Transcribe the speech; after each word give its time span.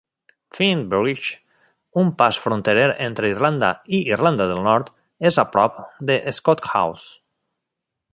Finn 0.59 0.79
Bridge, 0.91 1.33
un 2.03 2.07
pas 2.21 2.39
fronterer 2.45 2.87
entre 3.09 3.31
Irlanda 3.33 3.69
i 3.97 3.99
Irlanda 4.17 4.49
del 4.53 4.65
Nord, 4.69 4.89
és 5.31 5.39
a 5.45 5.49
prop 5.53 5.77
de 6.11 6.17
Scotshouse. 6.39 7.07